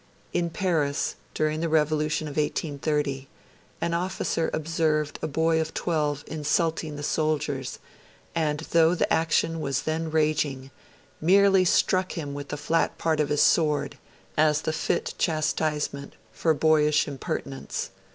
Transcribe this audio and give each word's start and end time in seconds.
In 0.33 0.49
Paris, 0.49 1.15
during 1.35 1.59
the 1.59 1.69
Revolution 1.69 2.27
of 2.27 2.31
1830, 2.35 3.27
an 3.81 3.93
officer 3.93 4.49
observed 4.51 5.19
a 5.21 5.27
boy 5.27 5.61
of 5.61 5.75
twelve 5.75 6.23
insulting 6.25 6.95
the 6.95 7.03
soldiers, 7.03 7.77
and 8.33 8.61
'though 8.61 8.95
the 8.95 9.13
action 9.13 9.59
was 9.61 9.83
then 9.83 10.09
raging, 10.09 10.71
merely 11.21 11.65
struck 11.65 12.13
him 12.13 12.33
with 12.33 12.49
the 12.49 12.57
flat 12.57 12.97
part 12.97 13.19
of 13.19 13.29
his 13.29 13.43
sword, 13.43 13.99
as 14.35 14.63
the 14.63 14.73
fit 14.73 15.13
chastisement 15.19 16.13
for 16.33 16.55
boyish 16.55 17.07
impertinence. 17.07 17.91